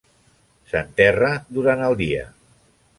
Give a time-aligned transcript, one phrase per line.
[0.71, 2.29] S'enterra durant el dia.